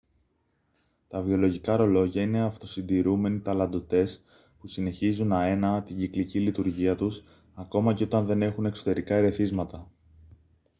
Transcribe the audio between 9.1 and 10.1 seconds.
ερεθίσματα